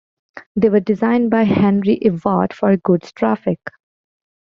[0.55, 3.59] They were designed by Henry Ivatt for goods traffic.